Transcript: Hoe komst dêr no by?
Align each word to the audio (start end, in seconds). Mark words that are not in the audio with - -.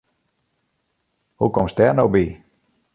Hoe 1.39 1.51
komst 1.55 1.75
dêr 1.79 1.93
no 1.95 2.05
by? 2.13 2.23